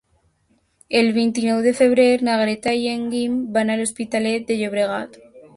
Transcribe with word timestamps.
El 1.01 1.09
vint-i-nou 1.17 1.59
de 1.67 1.75
febrer 1.81 2.07
na 2.29 2.39
Greta 2.45 2.75
i 2.87 2.89
en 2.95 3.05
Guim 3.15 3.39
van 3.59 3.73
a 3.75 3.79
l'Hospitalet 3.83 4.49
de 4.51 4.61
Llobregat. 4.65 5.25